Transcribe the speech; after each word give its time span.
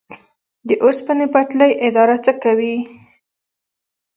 د 0.67 0.69
اوسپنې 0.85 1.25
پټلۍ 1.33 1.71
اداره 1.87 2.17
څه 2.25 2.31
کوي؟ 2.43 2.75